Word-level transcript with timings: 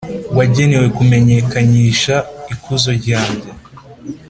wagenewe 0.37 0.87
kumenyekanyisha 0.97 2.15
ikuzo 2.53 2.89
ryanjye. 2.99 3.49